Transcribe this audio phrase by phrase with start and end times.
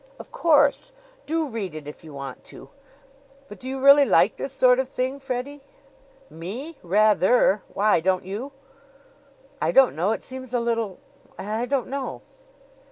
[0.17, 0.91] "Of course!
[1.27, 2.71] Do read if you want to.
[3.47, 5.61] But do you really like this sort of thing, Freddie?"
[6.27, 6.79] "Me?
[6.81, 7.61] Rather!
[7.71, 8.51] Why don't you?"
[9.61, 10.09] "I don't know.
[10.11, 10.97] It seems a little
[11.37, 12.23] I don't know."